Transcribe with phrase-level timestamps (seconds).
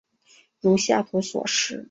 [0.61, 1.79] 如下图所示。